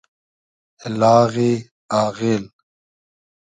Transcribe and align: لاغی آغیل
لاغی 0.99 1.51
آغیل 2.03 2.43